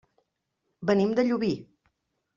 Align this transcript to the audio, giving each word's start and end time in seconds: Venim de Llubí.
Venim 0.91 1.13
de 1.21 1.27
Llubí. 1.29 1.53